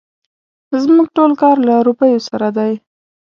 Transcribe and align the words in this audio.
زموږ 0.83 1.07
ټول 1.17 1.31
کار 1.41 1.55
له 1.67 1.75
روپيو 1.87 2.19
سره 2.29 2.47
دی. 2.57 2.71